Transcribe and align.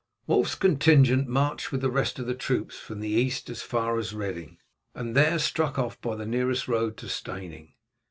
Wulf's 0.25 0.55
contingent 0.55 1.27
marched 1.27 1.71
with 1.71 1.81
the 1.81 1.91
rest 1.91 2.17
of 2.17 2.25
the 2.25 2.33
troops 2.33 2.79
from 2.79 3.01
the 3.01 3.09
east 3.09 3.51
as 3.51 3.61
far 3.61 3.99
as 3.99 4.15
Reading, 4.15 4.57
and 4.95 5.15
there 5.15 5.37
struck 5.37 5.77
off 5.77 6.01
by 6.01 6.15
the 6.15 6.25
nearest 6.25 6.67
road 6.67 6.97
to 6.97 7.07
Steyning. 7.07 7.75